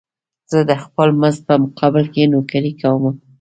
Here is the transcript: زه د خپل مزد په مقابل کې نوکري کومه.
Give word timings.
زه 0.51 0.59
د 0.69 0.71
خپل 0.83 1.07
مزد 1.21 1.41
په 1.47 1.55
مقابل 1.63 2.05
کې 2.13 2.31
نوکري 2.33 2.71
کومه. 2.81 3.11